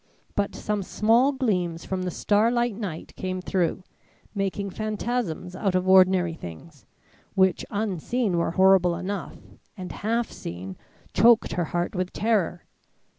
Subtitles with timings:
[0.35, 3.83] But some small gleams from the starlight night came through,
[4.33, 6.87] making phantasms out of ordinary things,
[7.35, 9.37] which unseen were horrible enough,
[9.77, 10.75] and half seen
[11.13, 12.65] choked her heart with terror.